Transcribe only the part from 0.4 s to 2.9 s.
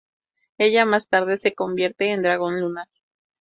Ella más tarde se convierte en Dragón Lunar.